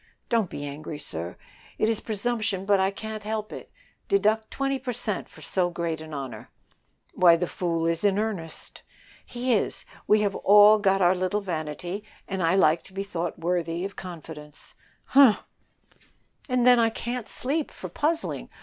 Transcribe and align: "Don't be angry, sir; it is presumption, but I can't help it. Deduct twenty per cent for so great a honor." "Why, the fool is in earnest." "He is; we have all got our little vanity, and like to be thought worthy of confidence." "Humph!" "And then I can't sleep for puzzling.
"Don't 0.29 0.49
be 0.49 0.65
angry, 0.65 0.97
sir; 0.97 1.37
it 1.77 1.87
is 1.87 1.99
presumption, 1.99 2.65
but 2.65 2.79
I 2.79 2.89
can't 2.89 3.21
help 3.21 3.53
it. 3.53 3.71
Deduct 4.07 4.49
twenty 4.49 4.79
per 4.79 4.93
cent 4.93 5.29
for 5.29 5.41
so 5.41 5.69
great 5.69 6.01
a 6.01 6.11
honor." 6.11 6.49
"Why, 7.13 7.35
the 7.35 7.45
fool 7.45 7.85
is 7.85 8.03
in 8.03 8.17
earnest." 8.17 8.81
"He 9.23 9.53
is; 9.53 9.85
we 10.07 10.21
have 10.21 10.33
all 10.37 10.79
got 10.79 11.03
our 11.03 11.13
little 11.13 11.41
vanity, 11.41 12.03
and 12.27 12.41
like 12.59 12.81
to 12.85 12.93
be 12.93 13.03
thought 13.03 13.37
worthy 13.37 13.85
of 13.85 13.95
confidence." 13.95 14.73
"Humph!" 15.05 15.43
"And 16.49 16.65
then 16.65 16.79
I 16.79 16.89
can't 16.89 17.29
sleep 17.29 17.69
for 17.69 17.87
puzzling. 17.87 18.49